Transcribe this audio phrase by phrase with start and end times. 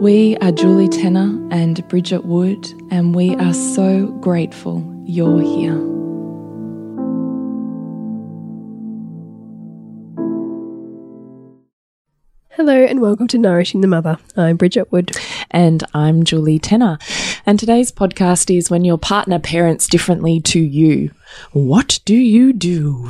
[0.00, 5.72] We are Julie Tenner and Bridget Wood, and we are so grateful you're here.
[12.50, 14.18] Hello and welcome to Nourishing the Mother.
[14.36, 15.16] I'm Bridget Wood.
[15.50, 16.98] And I'm Julie Tenner.
[17.46, 21.10] And today's podcast is When Your Partner Parents Differently to You.
[21.52, 23.08] What do you do?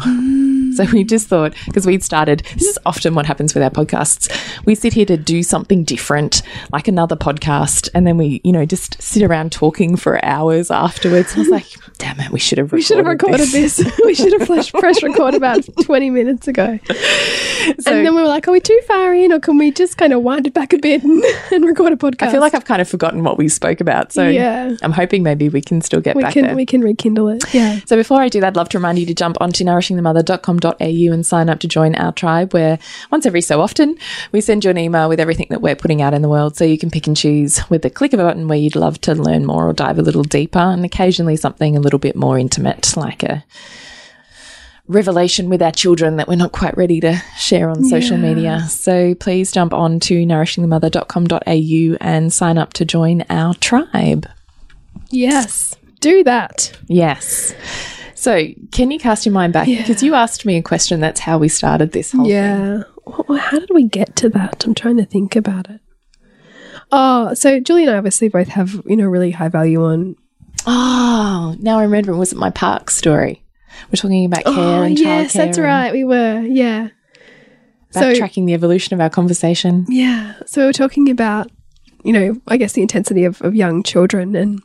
[0.75, 4.29] So we just thought, because we'd started, this is often what happens with our podcasts.
[4.67, 8.67] We sit here to do something different, like another podcast, and then we, you know,
[8.67, 11.35] just sit around talking for hours afterwards.
[11.35, 11.67] I was like,
[11.99, 13.77] damn it, we should have We should have recorded this.
[13.79, 14.01] this.
[14.05, 16.79] we should have flash press record about 20 minutes ago.
[16.87, 19.97] So- and then we were like, are we too far in or can we just
[19.97, 22.29] kind of wind it back a bit and, and record a podcast?
[22.29, 24.13] I feel like I've kind of forgotten what we spoke about.
[24.13, 24.77] So Yeah.
[24.83, 26.55] I'm hoping maybe we can still get we back can there.
[26.55, 27.43] we can rekindle it.
[27.55, 27.81] Yeah.
[27.87, 31.27] So before I do that, I'd love to remind you to jump onto nourishingthemother.com.au and
[31.27, 32.79] sign up to join our tribe where
[33.11, 33.99] once every so often
[34.31, 36.65] we send you an email with everything that we're putting out in the world so
[36.65, 39.13] you can pick and choose with the click of a button where you'd love to
[39.13, 42.97] learn more or dive a little deeper and occasionally something a little bit more intimate
[42.97, 43.45] like a
[44.87, 48.61] revelation with our children that we're not quite ready to share on social media.
[48.69, 54.29] So please jump on to nourishingthemother.com.au and sign up to join our tribe.
[55.11, 55.75] Yes.
[55.99, 56.73] Do that.
[56.87, 57.53] Yes.
[58.27, 59.69] So, can you cast your mind back?
[59.69, 60.99] Because you asked me a question.
[60.99, 62.33] That's how we started this whole thing.
[62.35, 62.83] Yeah.
[63.39, 64.67] How did we get to that?
[64.67, 65.81] I'm trying to think about it.
[66.91, 70.17] Oh, so Julie and I obviously both have, you know, really high value on
[70.67, 72.17] Oh, now I remember.
[72.17, 73.45] Was it my park story?
[73.93, 75.93] We're talking about care Oh, and yes, that's right.
[75.93, 76.89] We were, yeah.
[77.91, 79.87] So Backtracking the evolution of our conversation.
[79.89, 81.49] yeah, so we were talking about,
[82.03, 84.61] you know, I guess the intensity of, of young children, and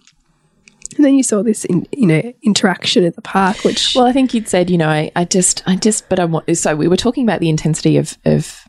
[0.94, 4.12] and then you saw this, in, you know, interaction at the park, which Well, I
[4.12, 6.56] think you'd said, you know, I, I just, I just, but I want.
[6.58, 8.68] So we were talking about the intensity of of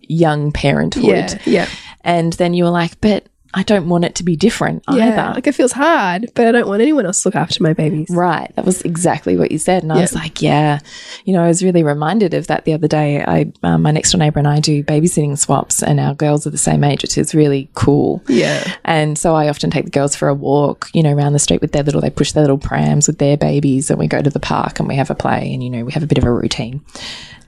[0.00, 1.68] young parenthood, yeah, yeah,
[2.02, 5.06] and then you were like, but I don't want it to be different yeah.
[5.06, 5.34] either.
[5.34, 8.08] Like it feels hard, but I don't want anyone else to look after my babies.
[8.10, 8.54] Right.
[8.56, 9.82] That was exactly what you said.
[9.82, 10.80] And I was like, yeah.
[11.24, 13.22] You know, I was really reminded of that the other day.
[13.24, 16.50] I, um, my next door neighbor and I do babysitting swaps and our girls are
[16.50, 18.22] the same age, which is really cool.
[18.28, 21.38] Yeah, And so I often take the girls for a walk, you know, around the
[21.38, 24.20] street with their little, they push their little prams with their babies and we go
[24.20, 26.18] to the park and we have a play and, you know, we have a bit
[26.18, 26.82] of a routine.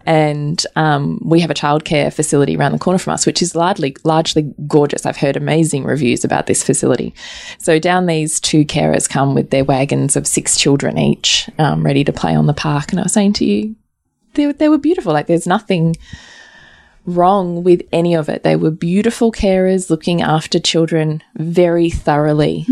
[0.06, 3.96] And um, we have a childcare facility around the corner from us, which is largely
[4.04, 5.04] largely gorgeous.
[5.04, 7.12] I've heard amazing reviews about this facility.
[7.58, 12.04] So down these two carers come with their wagons of six children each, um, ready
[12.04, 12.92] to play on the park.
[12.92, 13.74] And I was saying to you,
[14.34, 15.12] they, they were beautiful.
[15.12, 15.96] Like there's nothing
[17.04, 18.44] wrong with any of it.
[18.44, 22.64] They were beautiful carers looking after children very thoroughly,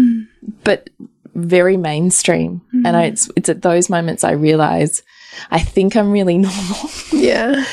[0.63, 0.91] but
[1.35, 2.63] very mainstream.
[2.85, 5.03] And I, it's, it's at those moments I realize
[5.51, 6.91] I think I'm really normal.
[7.13, 7.65] yeah,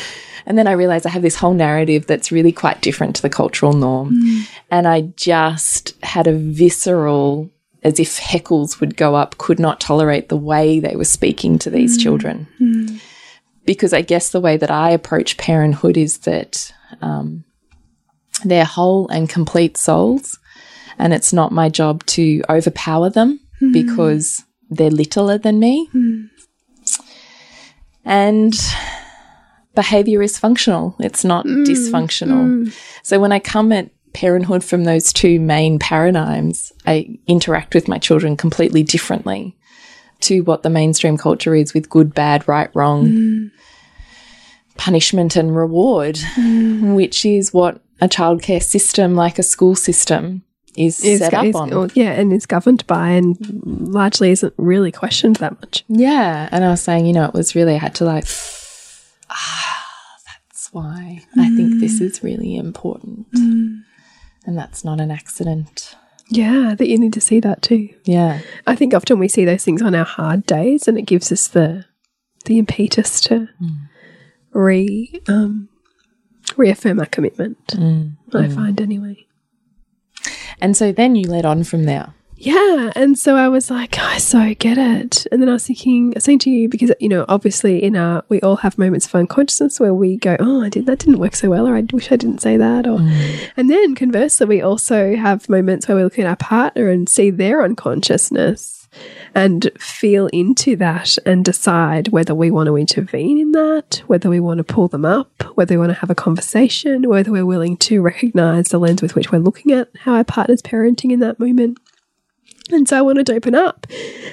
[0.46, 3.30] And then I realize I have this whole narrative that's really quite different to the
[3.30, 4.12] cultural norm.
[4.12, 4.50] Mm.
[4.70, 7.50] And I just had a visceral,
[7.84, 11.70] as if heckles would go up, could not tolerate the way they were speaking to
[11.70, 12.04] these mm.
[12.04, 12.48] children.
[12.60, 13.00] Mm.
[13.66, 17.44] Because I guess the way that I approach parenthood is that um,
[18.44, 20.40] they're whole and complete souls.
[20.98, 23.40] And it's not my job to overpower them
[23.72, 25.90] because they're littler than me.
[28.06, 28.54] And
[29.76, 32.66] behavior is functional, it's not mm, dysfunctional.
[32.66, 32.78] Mm.
[33.04, 37.98] So when I come at parenthood from those two main paradigms, I interact with my
[37.98, 39.56] children completely differently
[40.22, 43.52] to what the mainstream culture is with good, bad, right, wrong, mm.
[44.78, 46.20] punishment and reward,
[46.82, 50.44] which is what a childcare system like a school system
[50.76, 51.74] is, Is- set up is- on.
[51.74, 55.84] or- yeah, and is governed by and largely isn't really questioned that much.
[55.88, 56.48] Yeah.
[56.52, 58.26] And I was saying, you know, it was really, I had to like,
[59.30, 59.86] ah,
[60.26, 62.04] that's why I think this mm.
[62.04, 63.32] is really important.
[63.34, 63.82] Mm.
[64.46, 65.96] And that's not an accident.
[66.30, 67.90] Yeah, that you need to see that too.
[68.06, 68.40] Yeah.
[68.66, 71.48] I think often we see those things on our hard days, and it gives us
[71.48, 71.86] the
[72.46, 73.90] the impetus to mm.
[74.54, 75.68] re um,
[76.56, 77.76] reaffirm our commitment.
[78.34, 79.28] I find anyway.
[80.62, 82.14] And so then you led on from there.
[82.44, 85.28] Yeah, and so I was like, oh, I so get it.
[85.32, 88.42] And then I was thinking, saying to you because you know, obviously, in our we
[88.42, 91.52] all have moments of unconsciousness where we go, oh, I did that didn't work so
[91.52, 93.50] well, or I wish I didn't say that, or mm.
[93.58, 97.30] and then conversely, we also have moments where we look at our partner and see
[97.30, 98.81] their unconsciousness
[99.34, 104.40] and feel into that and decide whether we want to intervene in that, whether we
[104.40, 107.78] want to pull them up, whether we want to have a conversation, whether we're willing
[107.78, 111.40] to recognize the lens with which we're looking at how our partner's parenting in that
[111.40, 111.78] moment.
[112.72, 113.88] And so I wanted to open up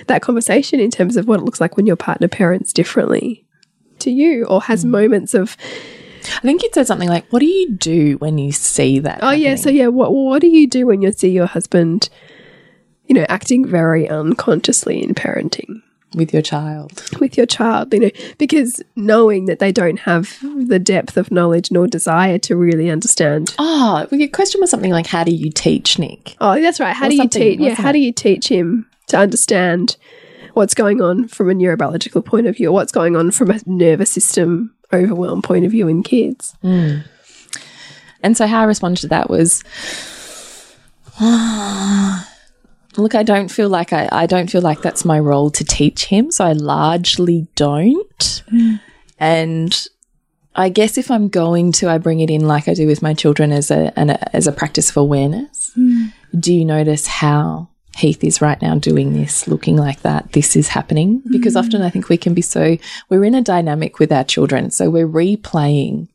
[0.07, 3.47] that conversation in terms of what it looks like when your partner parents differently
[4.01, 4.91] to you or has mm.
[4.91, 5.57] moments of,
[6.37, 9.21] I think you said something like, What do you do when you see that?
[9.23, 12.09] oh, yeah, so yeah, what, what do you do when you see your husband,
[13.09, 15.83] you know, acting very unconsciously in parenting?
[16.15, 17.03] with your child.
[17.21, 21.71] with your child, you know, because knowing that they don't have the depth of knowledge
[21.71, 23.55] nor desire to really understand.
[23.59, 26.35] Oh, well, your question was something like, How do you teach Nick?
[26.41, 26.95] Oh, that's right.
[26.97, 27.61] How Or do you teach?
[27.61, 27.93] Yeah, how it?
[27.93, 29.97] do you teach him to understand
[30.55, 33.61] what's going on from a neurobiological point of view, or what's going on from a
[33.67, 36.55] nervous system overwhelm point of view in kids?
[36.63, 37.01] Hmm.
[38.23, 39.63] And so how I responded to that was,
[41.21, 42.29] ah,
[42.99, 46.07] look, I don't feel like I, I don't feel like that's my role to teach
[46.07, 46.31] him.
[46.31, 48.43] So I largely don't.
[49.19, 49.87] And
[50.55, 53.15] I guess if I'm going to, I bring it in like I do with my
[53.15, 55.71] children as a, an, as a practice of awareness.
[56.39, 60.33] Do you notice how Heath is right now doing this, looking like that?
[60.33, 61.61] This is happening because mm.
[61.61, 62.77] often I think we can be so,
[63.09, 64.71] we're in a dynamic with our children.
[64.71, 66.09] So we're replaying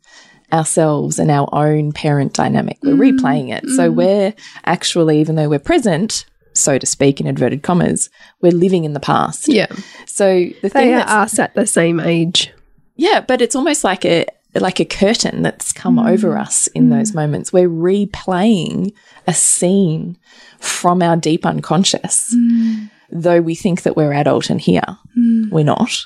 [0.52, 2.78] ourselves and our own parent dynamic.
[2.84, 3.20] We're mm.
[3.20, 3.68] replaying it.
[3.70, 3.96] So mm.
[3.96, 4.34] we're
[4.66, 8.10] actually, even though we're present, so to speak, in inverted commas,
[8.42, 9.48] we're living in the past.
[9.48, 9.68] Yeah,
[10.06, 12.52] So the thing they are us at the same age.
[12.96, 16.08] yeah, but it's almost like a like a curtain that's come mm.
[16.10, 17.16] over us in those mm.
[17.16, 17.52] moments.
[17.52, 18.94] We're replaying
[19.28, 20.18] a scene
[20.60, 22.90] from our deep unconscious, mm.
[23.12, 24.84] though we think that we're adult and here,
[25.52, 26.06] we're not.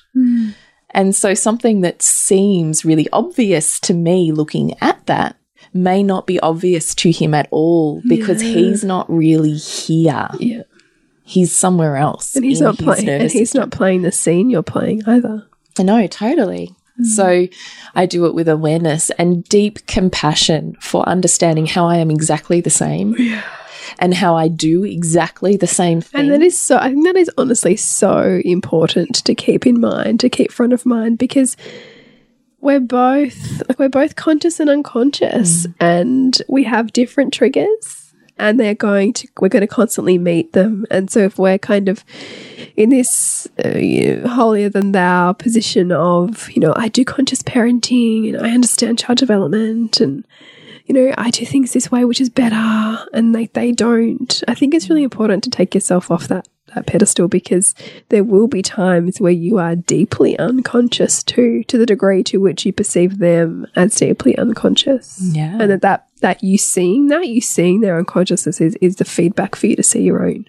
[0.92, 5.36] And so something that seems really obvious to me looking at that
[5.78, 10.28] may not be obvious to him at all because he's not really here.
[10.40, 10.64] Yeah,
[11.24, 12.36] He's somewhere else.
[12.36, 13.10] and he's not playing.
[13.10, 15.46] And he's not playing the scene you're playing either.
[15.80, 16.74] no, totally.
[17.00, 17.06] Mm.
[17.06, 17.48] So
[17.96, 22.70] I do it with awareness and deep compassion for understanding how I am exactly the
[22.70, 23.16] same
[24.00, 26.22] and how I do exactly the same thing.
[26.22, 30.20] And that is so, I think that is honestly so important to keep in mind,
[30.22, 31.56] to keep front of mind, because
[32.60, 38.76] we're both, like, we're both conscious and unconscious, and we have different triggers, and they're
[38.76, 40.86] going to, we're going to constantly meet them.
[40.92, 42.04] And so if we're kind of
[42.76, 47.42] in this uh, you know, holier than thou position of, you know, I do conscious
[47.42, 50.24] parenting and I understand child development and,
[50.86, 54.44] you know, I do things this way, which is better, and they, they don't.
[54.48, 57.74] I think it's really important to take yourself off that, that pedestal because
[58.10, 62.66] there will be times where you are deeply unconscious too, to the degree to which
[62.66, 65.20] you perceive them as deeply unconscious.
[65.22, 65.58] Yeah.
[65.60, 69.56] And that, that, that you seeing that, you seeing their unconsciousness is, is the feedback
[69.56, 70.46] for you to see your own.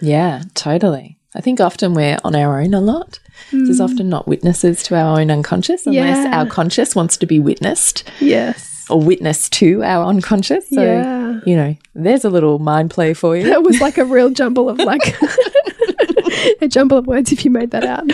[0.00, 1.16] yeah, totally.
[1.34, 3.20] I think often we're on our own a lot.
[3.52, 3.84] There's hmm.
[3.84, 6.36] often not witnesses to our own unconscious unless Yeah.
[6.40, 8.86] our conscious wants to be witnessed Yes.
[8.90, 10.68] or witness to our unconscious.
[10.68, 11.40] So, Yeah.
[11.46, 13.44] you know, there's a little mind play for you.
[13.44, 15.16] That was like a real jumble of like
[16.60, 18.04] a jumble of words if you made that out.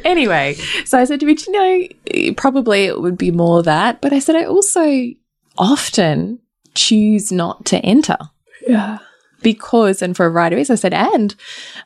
[0.04, 4.00] anyway, so I said to Rich, you know, probably it would be more that.
[4.00, 5.10] But I said, I also
[5.58, 6.38] often
[6.74, 8.18] choose not to enter
[8.66, 8.98] Yeah.
[9.42, 11.34] because, and for a variety of reasons, I said, and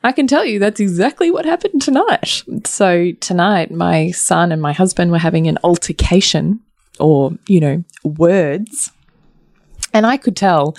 [0.03, 2.43] I can tell you that's exactly what happened tonight.
[2.65, 6.59] So tonight, my son and my husband were having an altercation
[6.99, 8.91] or, you know, words.
[9.93, 10.75] And I could tell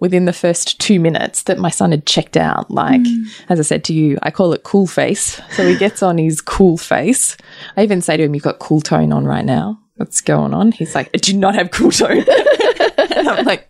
[0.00, 2.70] within the first two minutes that my son had checked out.
[2.70, 3.24] Like, mm.
[3.48, 5.40] as I said to you, I call it cool face.
[5.50, 7.36] So he gets on his cool face.
[7.76, 9.78] I even say to him, You've got cool tone on right now.
[9.96, 10.72] What's going on?
[10.72, 12.18] He's like, I do not have cool tone.
[12.98, 13.67] and I'm like,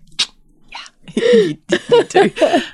[1.32, 1.58] you,
[1.90, 2.30] you do.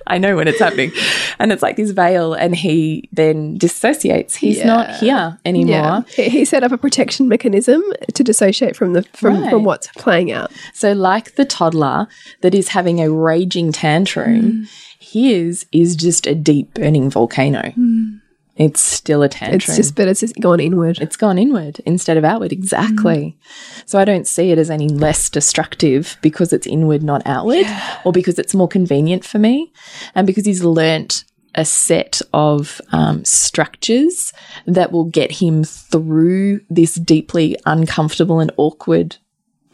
[0.07, 0.93] I know when it's happening.
[1.39, 4.35] And it's like this veil, and he then dissociates.
[4.35, 4.67] He's Yeah.
[4.67, 6.05] not here anymore.
[6.09, 7.83] He, he set up a protection mechanism
[8.13, 9.51] to dissociate from the from, Right.
[9.51, 10.51] from what's playing out.
[10.73, 12.07] So, like the toddler
[12.43, 14.69] that is having a raging tantrum, mm.
[14.99, 17.73] his is just a deep burning volcano.
[17.77, 18.21] Mm.
[18.57, 19.57] It's still a tantrum.
[19.57, 20.99] It's just but it's just gone inward.
[21.01, 22.53] it's gone inward instead of outward.
[22.53, 23.37] Exactly.
[23.85, 27.67] So I don't see it as any less destructive because it's inward, not outward,
[28.05, 29.73] or because it's more convenient for me,
[30.15, 31.25] and because he's learnt
[31.57, 34.33] a set of um, structures
[34.67, 39.17] that will get him through this deeply uncomfortable and awkward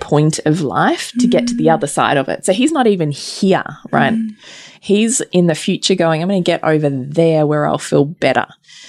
[0.00, 1.75] point of life to get to the mm.
[1.75, 2.45] other side of it.
[2.45, 4.14] So he's not even here, right?
[4.14, 4.35] Mm.
[4.80, 8.47] He's in the future going, I'm going to get over there where I'll feel better.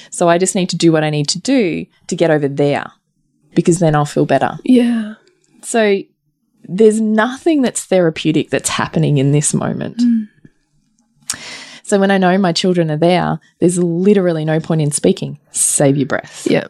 [0.10, 2.92] So I just need to do what I need to do to get over there
[3.54, 4.58] because then I'll feel better.
[4.64, 5.16] yeah.
[5.64, 6.02] So
[6.64, 9.98] there's nothing that's therapeutic that's happening in this moment.
[9.98, 10.28] Mm.
[11.84, 15.40] So when I know my children are there, there's literally no point in speaking.
[15.52, 16.48] Save your breath.
[16.50, 16.68] Yeah.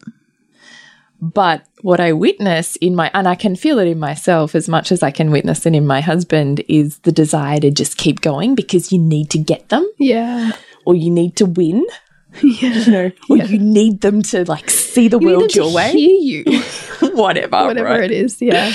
[1.22, 4.92] But what I witness in my, and I can feel it in myself as much
[4.92, 8.56] as I can witness it in my husband, is the desire to just keep going
[8.56, 10.51] because you need to get them Yeah.
[10.86, 11.86] or you need to win,
[12.42, 12.70] Yeah.
[12.74, 15.92] you know, or you need them to like see the You world to your way,
[15.92, 16.62] hear you,
[17.13, 17.66] whatever.
[17.68, 18.04] whatever right?
[18.06, 18.42] it is.
[18.42, 18.74] Yeah.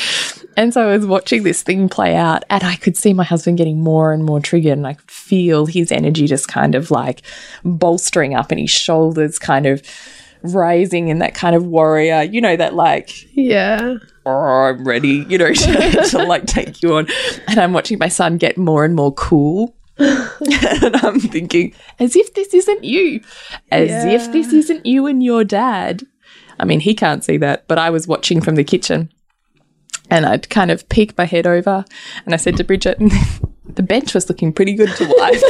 [0.56, 3.58] And so I was watching this thing play out, and I could see my husband
[3.58, 7.22] getting more and more triggered, and I could feel his energy just kind of like
[7.64, 9.82] bolstering up, and his shoulders kind of
[10.54, 13.94] rising in that kind of warrior, you know, that like, Yeah.
[14.24, 17.06] oh, I'm ready, you know, to, to like take you on.
[17.48, 19.74] And I'm watching my son get more and more cool.
[19.98, 23.20] and I'm thinking, as if this isn't you,
[23.72, 26.02] as if this isn't you and your dad.
[26.60, 29.10] I mean, he can't see that, but I was watching from the kitchen
[30.10, 31.84] and I'd kind of peek my head over
[32.24, 32.98] and I said to Bridget,
[33.64, 35.40] the bench was looking pretty good to wipe.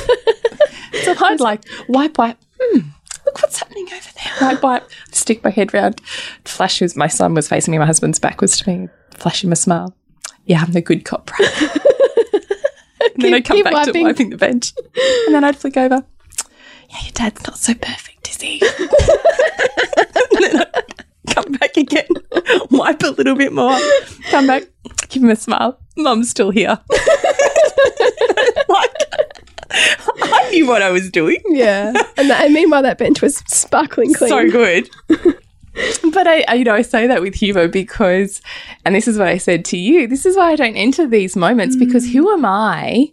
[1.05, 2.39] so I'd like wipe, wipe.
[2.61, 2.79] Hmm,
[3.27, 4.33] look what's happening over there.
[4.41, 4.91] i wipe, wipe.
[5.11, 6.01] Stick my head round.
[6.45, 7.79] Flash was my son was facing me.
[7.79, 8.89] My husband's back was to me.
[9.11, 9.95] Flash him a smile.
[10.47, 11.31] Yeah, I'm the good cop.
[11.39, 11.51] right?
[13.15, 13.93] and then I'd come back wiping.
[13.93, 14.73] to wiping the bench,
[15.27, 16.05] and then I'd flick over.
[16.91, 18.63] Yeah, your dad's not so perfect, is he?
[18.79, 21.05] and then I'd
[21.35, 22.07] come back again,
[22.71, 23.77] wipe a little bit more,
[24.31, 24.65] come back,
[25.09, 25.81] give him a smile.
[25.97, 26.79] Mum's still here.
[28.69, 28.95] like,
[30.33, 31.41] I knew what I was doing.
[31.47, 31.93] Yeah.
[32.17, 34.31] and, that, and meanwhile, that bench was sparkling clean.
[34.31, 34.91] So good.
[35.09, 38.41] but I, I, you know, I say that with humor because,
[38.85, 40.07] and this is what I said to you.
[40.07, 41.81] This is why I don't enter these moments mm.
[41.81, 43.13] because who am I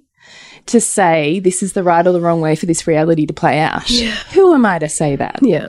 [0.68, 3.60] to say this is the right or the wrong way for this reality to play
[3.60, 3.90] out?
[4.34, 5.40] Who am I to say that?
[5.42, 5.68] Yeah.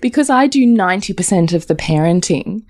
[0.00, 2.62] because I do 90% of the parenting,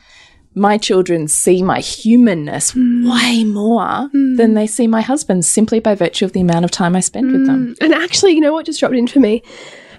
[0.54, 3.08] my children see my humanness hmm.
[3.10, 4.36] way more hmm.
[4.36, 7.32] than they see my husband simply by virtue of the amount of time I spend
[7.32, 7.74] with them.
[7.78, 7.84] Hmm.
[7.84, 9.42] And actually, you know what just dropped in for me?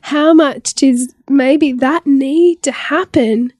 [0.02, 3.54] How much does maybe that need to happen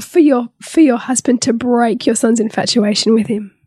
[0.00, 3.57] for your for your husband to break your son's infatuation with him?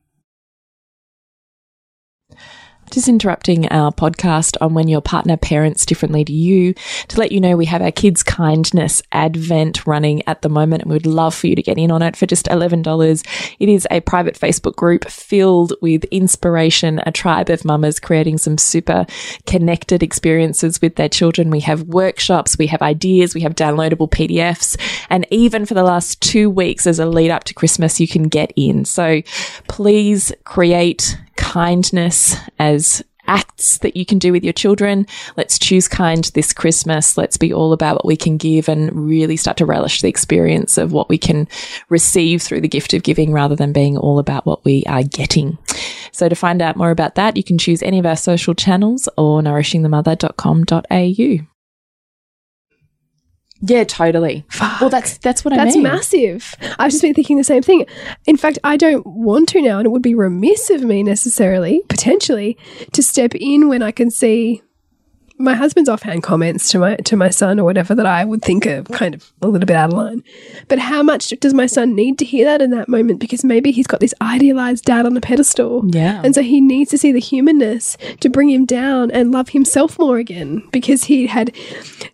[2.92, 6.74] Just interrupting our podcast on when your partner parents differently to you
[7.08, 10.92] to let you know we have our Kids Kindness Advent running at the moment and
[10.92, 13.56] we'd love for you to get in on it for just $11.
[13.60, 18.58] It is a private Facebook group filled with inspiration, a tribe of mamas creating some
[18.58, 19.06] super
[19.48, 21.50] connected experiences with their children.
[21.50, 24.78] We have workshops, we have ideas, we have downloadable PDFs,
[25.10, 28.24] and even for the last two weeks as a lead up to Christmas, you can
[28.24, 28.84] get in.
[28.84, 29.22] So
[29.70, 35.08] please create kindness as acts that you can do with your children.
[35.38, 37.18] Let's choose kind this Christmas.
[37.18, 40.78] Let's be all about what we can give and really start to relish the experience
[40.78, 41.48] of what we can
[41.90, 45.58] receive through the gift of giving rather than being all about what we are getting.
[46.12, 49.10] So to find out more about that, you can choose any of our social channels
[49.18, 51.51] or nourishingthemother.com.au.
[53.62, 54.44] Yeah, totally.
[54.80, 55.66] Well, that's that's what I mean.
[55.66, 56.56] That's massive.
[56.80, 57.86] I've just been thinking the same thing.
[58.26, 61.84] In fact, I don't want to now, and it would be remiss of me necessarily,
[61.88, 62.58] potentially,
[62.94, 64.64] to step in when I can see
[65.42, 68.66] my husband's offhand comments to my to my son or whatever that I would think
[68.66, 70.24] are kind of a little bit out of line.
[70.68, 73.20] But how much does my son need to hear that in that moment?
[73.20, 75.84] Because maybe he's got this idealized dad on a pedestal.
[75.88, 76.22] Yeah.
[76.24, 80.00] And so he needs to see the humanness to bring him down and love himself
[80.00, 81.56] more again because he had,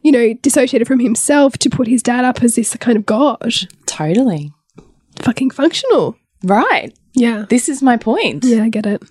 [0.01, 3.53] you know, dissociated from himself to put his dad up as this kind of god.
[3.86, 4.51] Totally.
[5.17, 6.17] Fucking functional.
[6.43, 6.96] Right.
[7.13, 7.46] Yeah.
[7.50, 8.43] This is my point.
[8.43, 9.01] Yeah, I get it.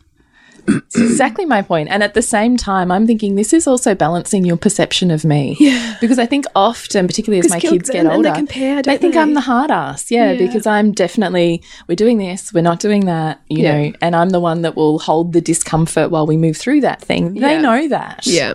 [0.69, 1.89] It's exactly my point.
[1.91, 5.57] And at the same time, I'm thinking this is also balancing your perception of me.
[5.61, 5.97] Yeah.
[6.01, 8.97] Because I think often, particularly as my kids- get and- and they older, compare, they
[8.97, 9.21] think they?
[9.21, 10.11] I'm the hard ass.
[10.11, 10.39] Yeah, Yeah.
[10.47, 13.73] because I'm definitely, we're doing this, we're not doing that, you Yeah.
[13.83, 17.01] know, and I'm the one that will hold the discomfort while we move through that
[17.01, 17.35] thing.
[17.35, 18.21] They know that.
[18.27, 18.55] Yeah.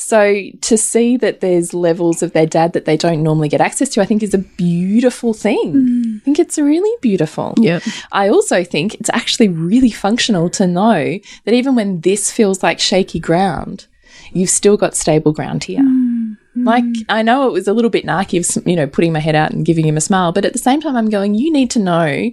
[0.00, 3.90] So to see that there's levels of their dad that they don't normally get access
[3.90, 5.74] to, I think is a beautiful thing.
[5.74, 6.16] Mm.
[6.16, 7.52] I think it's really beautiful.
[7.58, 7.80] Yeah.
[8.10, 12.80] I also think it's actually really functional to know that even when this feels like
[12.80, 13.88] shaky ground,
[14.32, 15.82] you've still got stable ground here.
[15.82, 16.64] Mm-hmm.
[16.64, 19.34] Like I know it was a little bit narky of you know putting my head
[19.34, 21.34] out and giving him a smile, but at the same time I'm going.
[21.34, 22.32] You need to know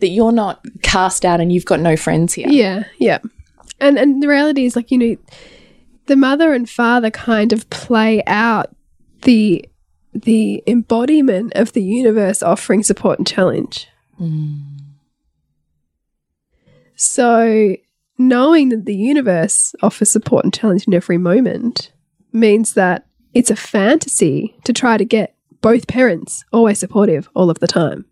[0.00, 2.48] that you're not cast out and you've got no friends here.
[2.48, 3.18] Yeah, yeah.
[3.78, 5.16] And and the reality is like, you know,
[6.06, 8.74] the mother and father kind of play out
[9.22, 9.64] the
[10.12, 13.88] the embodiment of the universe offering support and challenge.
[16.94, 17.76] So
[18.16, 21.90] knowing that the universe offers support and challenge in every moment
[22.32, 27.58] means that it's a fantasy to try to get both parents always supportive all of
[27.58, 28.04] the time.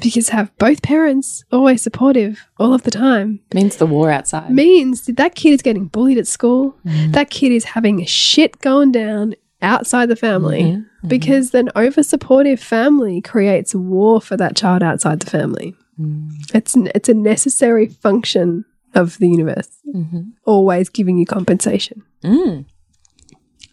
[0.00, 4.50] Because have both parents always supportive all of the time means the war outside.
[4.50, 6.76] means that that kid is getting bullied at school.
[6.84, 7.12] Mm.
[7.12, 10.80] That kid is having shit going down outside the family mm-hmm.
[10.80, 11.08] Mm-hmm.
[11.08, 15.74] because an over supportive family creates war for that child outside the family.
[15.98, 16.30] Mm.
[16.54, 20.30] It's it's a necessary function of the universe, mm-hmm.
[20.44, 22.02] always giving you compensation.
[22.22, 22.66] Mm.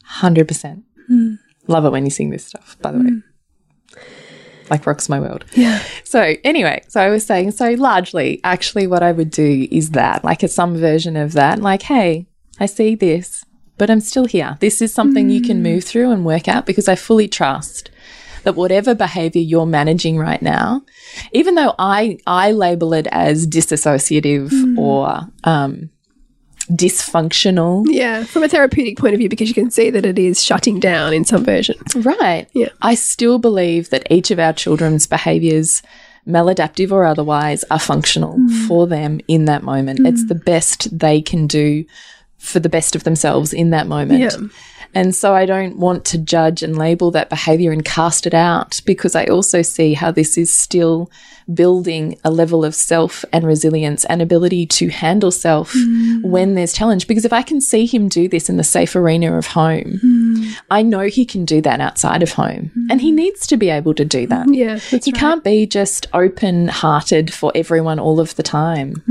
[0.04, 0.84] Hundred percent.
[1.68, 2.78] Love it when you sing this stuff.
[2.82, 3.22] By the way,
[4.70, 5.46] like rocks my world.
[5.54, 9.92] Yeah, So anyway, so I was saying, so largely, actually, what I would do is
[9.92, 12.28] that, like, a some version of that, like, hey,
[12.60, 13.46] I see this,
[13.78, 14.58] but I'm still here.
[14.60, 17.90] This is something you can move through and work out because I fully trust
[18.44, 20.84] that whatever behavior you're managing right now,
[21.32, 25.90] even though I I label it as disassociative or um,
[26.72, 28.24] dysfunctional, yeah.
[28.24, 31.14] From a therapeutic point of view, because you can see that it is shutting down
[31.14, 31.76] in some version.
[31.96, 32.48] Right.
[32.54, 32.70] Yeah.
[32.82, 35.82] I still believe that each of our children's behaviors,
[36.28, 38.68] maladaptive or otherwise, are functional Mm.
[38.68, 40.06] for them in that moment.
[40.08, 41.86] It's the best they can do
[42.38, 44.20] for the best of themselves in that moment.
[44.22, 44.48] Yeah.
[44.96, 48.82] And so I don't want to judge and label that behavior and cast it out
[48.86, 51.10] because I also see how this is still
[51.52, 56.22] building a level of self and resilience and ability to handle self hmm.
[56.22, 57.08] when there's challenge.
[57.08, 60.52] Because if I can see him do this in the safe arena of home, hmm.
[60.70, 62.72] I know he can do that outside of home.
[62.90, 63.18] And he hmm.
[63.18, 64.54] needs to be able to do that.
[64.54, 65.16] Yeah, He right.
[65.16, 69.04] can't be just open hearted for everyone all of the time.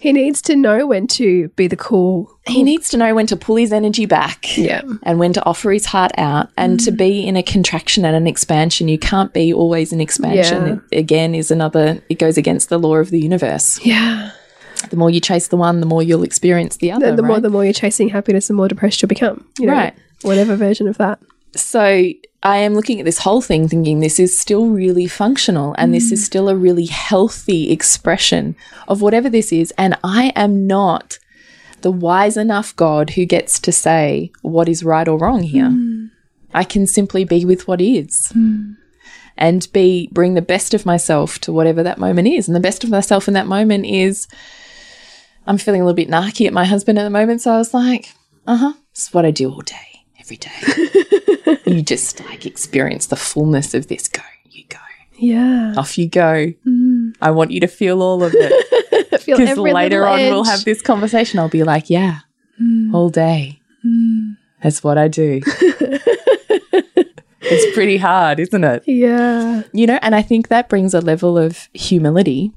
[0.00, 2.34] He needs to know when to be the cool.
[2.46, 4.56] He needs to know when to pull his energy back.
[4.56, 4.80] Yeah.
[5.02, 8.26] and when to offer his heart out and to be in a contraction and an
[8.26, 8.88] expansion.
[8.88, 10.82] You can't be always in expansion.
[10.90, 10.98] Yeah.
[10.98, 13.78] Again, is another, it goes against the law of the universe.
[13.84, 14.30] Yeah.
[14.88, 17.06] The more you chase the one, the more you'll experience the other.
[17.08, 19.46] And the more the more you're chasing happiness, the more depressed you'll become.
[19.58, 19.94] You know, Right.
[20.22, 21.18] Whatever version of that.
[21.54, 22.08] so
[22.42, 26.10] I am looking at this whole thing thinking this is still really functional and this
[26.10, 26.24] is mm.
[26.24, 28.56] still a really healthy expression
[28.88, 29.72] of whatever this is.
[29.76, 31.18] And I am not
[31.82, 35.66] the wise enough God who gets to say what is right or wrong here.
[35.66, 36.10] Mm.
[36.54, 38.32] I can simply be with what is.
[38.34, 38.76] Mm.
[39.36, 42.48] And be bring the best of myself to whatever that moment is.
[42.48, 44.28] And the best of myself in that moment is
[45.46, 47.42] I'm feeling a little bit narky at my husband at the moment.
[47.42, 48.12] So I was like,
[48.46, 49.89] uh huh, this is what I do all day,
[50.20, 51.60] every day.
[51.66, 54.08] you just like experience the fullness of this.
[54.08, 54.78] Go, you go.
[55.16, 55.74] Yeah.
[55.76, 56.52] Off you go.
[57.20, 58.66] I want you to feel all of it.
[59.26, 61.38] Because later on we'll have this conversation.
[61.38, 62.20] I'll be like, yeah,
[62.92, 63.60] all day.
[64.62, 65.40] That's what I do.
[67.42, 68.82] it's pretty hard, isn't it?
[68.86, 69.62] Yeah.
[69.72, 72.52] You know, and I think that brings a level of humility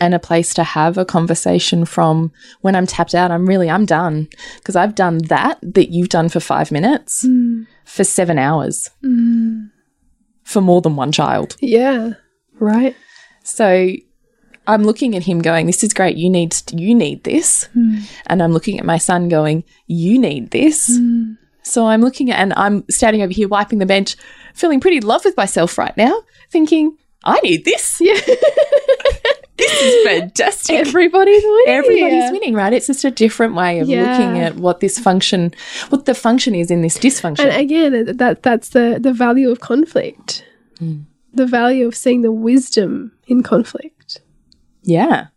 [0.00, 2.32] and a place to have a conversation from
[2.62, 4.28] when I'm tapped out, I'm really, I'm done.
[4.56, 7.66] Because I've done that that you've done for five minutes mm.
[7.84, 9.70] for seven hours mm.
[10.42, 11.56] for more than one child.
[11.60, 12.14] Yeah.
[12.58, 12.96] Right.
[13.44, 13.92] So
[14.66, 16.16] I'm looking at him going, this is great.
[16.16, 17.68] You need, you need this.
[17.76, 18.08] Mm.
[18.26, 20.86] And I'm looking at my son going, you need this.
[21.62, 24.16] So I'm looking at, and I'm standing over here wiping the bench,
[24.54, 27.98] feeling pretty in love with myself right now, thinking, I need this.
[28.00, 28.18] Yeah.
[29.60, 30.76] This is fantastic.
[30.76, 31.74] Everybody's winning.
[31.74, 32.72] Everybody's winning, right?
[32.72, 34.10] It's just a different way of Yeah.
[34.10, 35.52] looking at what this function,
[35.90, 37.40] what the function is in this dysfunction.
[37.40, 40.44] And again, that that's the the value of conflict.
[40.78, 41.00] Hmm.
[41.32, 44.20] The value of seeing the wisdom in conflict.
[44.82, 45.28] Yeah.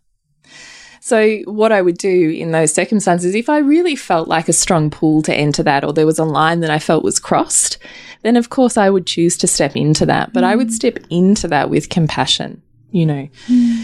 [1.00, 4.88] So, what I would do in those circumstances, if I really felt like a strong
[4.88, 7.76] pull to enter that, or there was a line that I felt was crossed,
[8.22, 10.32] then of course I would choose to step into that.
[10.32, 10.72] But I would hmm.
[10.72, 13.28] step into that with compassion, you know.
[13.46, 13.82] Hmm.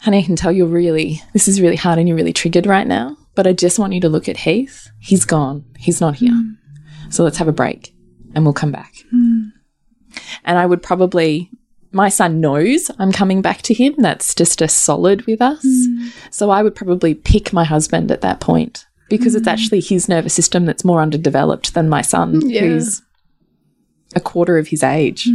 [0.00, 2.86] Honey, I can tell you're really, this is really hard and you're really triggered right
[2.86, 4.88] now, but I just want you to look at Heath.
[5.00, 5.64] He's gone.
[5.78, 6.32] He's not here.
[6.32, 7.10] Hmm.
[7.10, 7.94] So let's have a break
[8.34, 8.92] and we'll come back.
[9.10, 9.48] Hmm.
[10.44, 11.50] And I would probably,
[11.92, 13.94] my son knows I'm coming back to him.
[13.98, 15.62] That's just a solid with us.
[15.64, 16.08] Hmm.
[16.30, 20.34] So I would probably pick my husband at that point because it's actually his nervous
[20.34, 22.60] system that's more underdeveloped than my son, Yeah.
[22.60, 23.00] who's
[24.14, 25.28] a quarter of his age.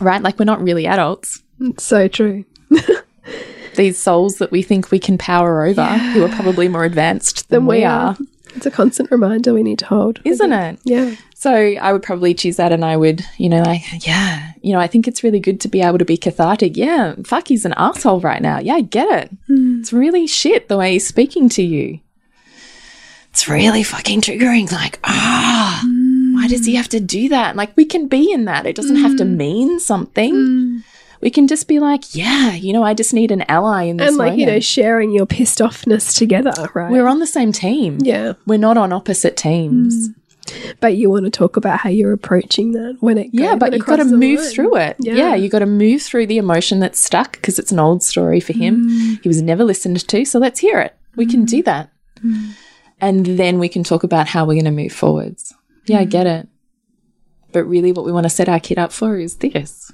[0.00, 0.22] Right?
[0.22, 1.42] Like we're not really adults.
[1.60, 2.44] It's so true.
[3.76, 7.60] These souls that we think we can power over, who are probably more advanced than,
[7.60, 8.08] Than we, we are.
[8.08, 8.16] are.
[8.56, 10.20] It's a constant reminder we need to hold.
[10.24, 10.78] Isn't it?
[10.84, 11.14] Yeah.
[11.34, 14.80] So I would probably choose that and I would, you know, like, yeah, you know,
[14.80, 16.76] I think it's really good to be able to be cathartic.
[16.76, 18.58] Yeah, fuck, he's an asshole right now.
[18.58, 19.30] Yeah, I get it.
[19.46, 19.80] Hmm.
[19.80, 22.00] It's really shit the way he's speaking to you.
[23.30, 24.70] It's really fucking triggering.
[24.72, 25.82] Like, ah,
[26.34, 27.56] why does he have to do that?
[27.56, 28.66] Like, we can be in that.
[28.66, 29.36] It doesn't have to hmm.
[29.36, 30.34] mean something.
[30.34, 30.78] Hmm.
[31.20, 34.08] We can just be like, yeah, you know, I just need an ally in this
[34.08, 36.90] And like, you know, sharing your pissed offness together, right?
[36.90, 37.98] We're on the same team.
[38.02, 38.32] yeah.
[38.46, 40.08] We're not on opposite teams.
[40.80, 43.84] But you want to talk about how you're approaching that when it Yeah, but you've
[43.86, 44.48] got to move line.
[44.50, 44.96] through it.
[44.98, 45.14] Yeah.
[45.14, 48.40] Yeah, you've got to move through the emotion that's stuck because it's an old story
[48.40, 48.88] for him.
[48.88, 49.22] Mm.
[49.22, 50.96] He was never listened to, so let's hear it.
[51.16, 51.90] We can do that.
[52.24, 52.52] Mm.
[53.00, 55.54] And then we can talk about how we're going to move forwards.
[55.86, 56.00] Yeah, Mm.
[56.00, 56.48] I get it.
[57.52, 59.92] But really, what we want to set our kid up for is this.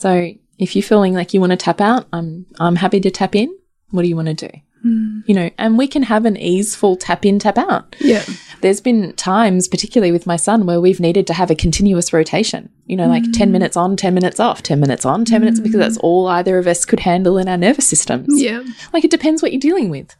[0.00, 0.34] Mm.
[0.34, 3.34] So if you're feeling like you want to tap out, I'm I'm happy to tap
[3.34, 3.56] in.
[3.90, 4.50] What do you want to do?
[4.84, 5.22] Mm.
[5.26, 8.24] You know, and we can have an easeful tap in, tap out Yeah.
[8.62, 12.70] there's been times, particularly with my son, where we've needed to have a continuous rotation.
[12.86, 15.78] You know, like 10 minutes on, 10 minutes off, 10 minutes on, 10 minutes, because
[15.80, 18.40] that's all either of us could handle in our nervous systems.
[18.42, 18.62] Yeah.
[18.94, 20.16] Like it depends what you're dealing with.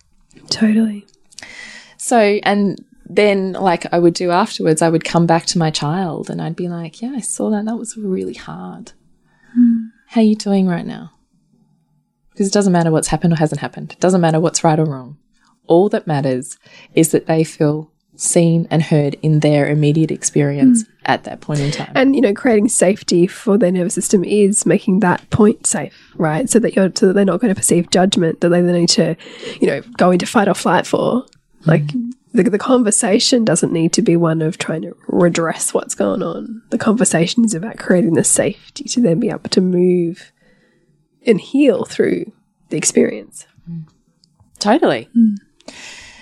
[0.50, 1.06] Totally.
[1.96, 6.28] So, and then, like I would do afterwards, I would come back to my child
[6.30, 7.64] and I'd be like, Yeah, I saw that.
[7.64, 8.92] That was really hard.
[10.10, 11.12] How are you doing right now?
[12.32, 14.84] Because it doesn't matter what's happened or hasn't happened, it doesn't matter what's right or
[14.84, 15.18] wrong.
[15.68, 16.58] All that matters
[16.94, 20.90] is that they feel seen and heard in their immediate experience hmm.
[21.04, 21.92] at that point in time.
[21.94, 26.50] And you know, creating safety for their nervous system is making that point safe, right?
[26.50, 29.14] So that you're so that they're not going to perceive judgment that they need to,
[29.60, 31.24] you know, go into fight or flight for.
[31.66, 32.10] Like hmm.
[32.32, 36.62] The, the conversation doesn't need to be one of trying to redress what's going on.
[36.70, 40.32] The conversation is about creating the safety to then be able to move
[41.26, 42.32] and heal through
[42.68, 43.46] the experience.
[44.58, 45.08] Totally.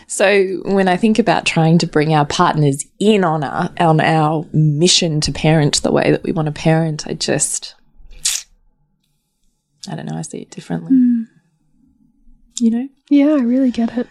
[0.06, 4.46] So when I think about trying to bring our partners in on our on our
[4.52, 7.74] mission to parent the way that we want to parent, I just
[9.90, 10.90] I don't know, I see it differently.
[10.90, 11.22] Hmm.
[12.60, 12.88] You know?
[13.10, 14.08] Yeah, I really get it.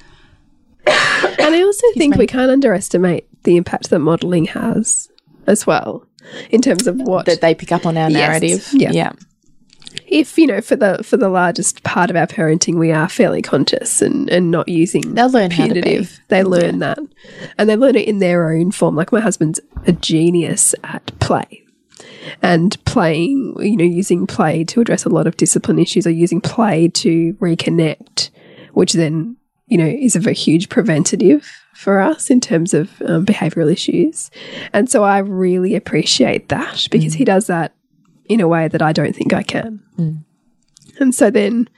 [1.39, 5.10] And I also think we can't underestimate the impact that modeling has
[5.47, 6.06] as well
[6.50, 8.41] in terms of what That they pick up on our Yes.
[8.41, 8.67] narrative.
[8.73, 8.91] Yeah.
[8.91, 9.12] Yeah.
[10.08, 13.41] if you know for the for the largest part of our parenting we are fairly
[13.41, 15.82] conscious and and not using They'll learn how to be.
[15.82, 17.00] punitive they learn that
[17.58, 21.63] and they learn it in their own form like my husband's a genius at play
[22.41, 26.41] and playing you know using play to address a lot of discipline issues or using
[26.41, 28.30] play to reconnect
[28.73, 29.36] which then
[29.67, 34.32] you know is of a huge preventative for us in terms of um, behavioral issues.
[34.73, 37.27] And so i really appreciate that because he mm.
[37.27, 37.73] does that
[38.25, 39.82] in a way that i don't think i can.
[39.97, 40.23] Mm.
[40.99, 41.69] And so then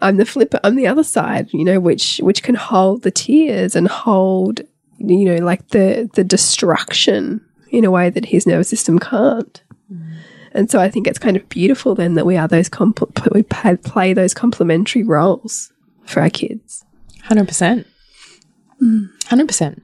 [0.00, 3.76] I'm the flipper, I'm the other side, you know, which which can hold the tears
[3.76, 4.60] and hold,
[4.98, 9.62] you know, like the the destruction in a way that his nervous system can't.
[9.90, 10.16] Mm.
[10.52, 12.68] And so I think it's kind of beautiful then that we are those
[13.32, 15.72] we play those complementary roles
[16.04, 16.84] for our kids.
[17.22, 17.86] Hundred percent.
[19.26, 19.82] Hundred percent.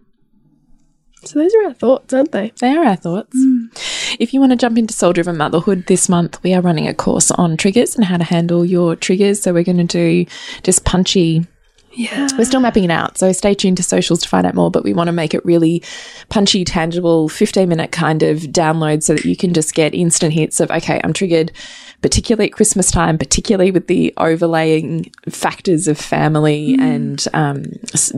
[1.25, 2.53] So those are our thoughts, aren't they?
[2.61, 3.37] They are our thoughts.
[3.37, 4.17] Mm.
[4.21, 6.95] If you want to jump into Soul Driven Motherhood this month, we are running a
[6.95, 9.43] course on triggers and how to handle your triggers.
[9.43, 10.31] So we're going to do
[10.63, 11.47] just punchy.
[11.93, 12.29] Yeah.
[12.39, 13.19] We're still mapping it out.
[13.19, 15.45] So stay tuned to socials to find out more, but we want to make it
[15.45, 15.83] really
[16.29, 20.61] punchy, tangible, 15 minute kind of download so that you can just get instant hits
[20.61, 21.51] of, okay, I'm triggered,
[22.01, 27.65] particularly at Christmas time, particularly with the overlaying factors of family and um,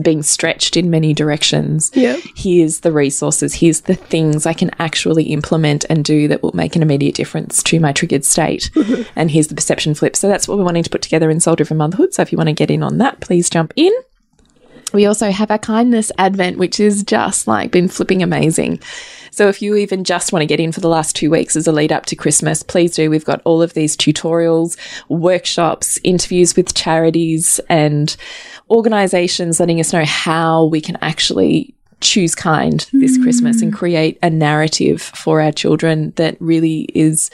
[0.01, 2.17] being stretched in many directions Yeah.
[2.35, 6.75] here's the resources, here's the things I can actually implement and do that will make
[6.75, 8.69] an immediate difference to my triggered state.
[9.15, 10.15] and here's the perception flip.
[10.15, 12.13] So that's what we're wanting to put together in Soul Driven Motherhood.
[12.13, 13.91] So if you want to get in on that, please jump in.
[14.93, 18.81] We also have our kindness advent, which is just like been flipping amazing.
[19.31, 21.65] So if you even just want to get in for the last two weeks as
[21.65, 23.09] a lead up to Christmas, please do.
[23.09, 24.77] We've got all of these tutorials,
[25.09, 28.15] workshops, interviews with charities and
[28.69, 33.23] organizations letting us know how we can actually choose kind this hmm.
[33.23, 37.29] Christmas and create a narrative for our children that really is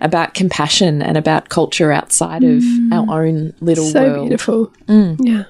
[0.00, 2.92] about compassion and about culture outside of hmm.
[2.92, 4.28] our own little So world.
[4.28, 4.66] beautiful.
[4.88, 5.16] Mm.
[5.20, 5.44] Yeah.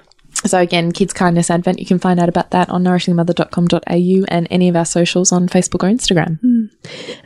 [0.45, 4.69] So again, Kids Kindness Advent, you can find out about that on nourishingmother.com.au and any
[4.69, 6.41] of our socials on Facebook or Instagram.
[6.41, 6.67] Hmm.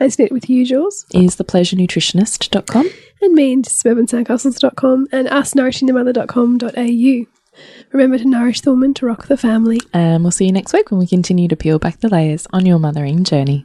[0.01, 1.07] And knit with you, Jules.
[1.15, 2.91] Is thepleasurenutritionist.com.
[3.23, 7.27] and me into suburbansandcastles.com and us nourishingthemother.com.au.
[7.93, 9.81] Remember to nourish the woman to rock the family.
[9.93, 12.67] And we'll see you next week when we continue to peel back the layers on
[12.67, 13.65] your mothering journey.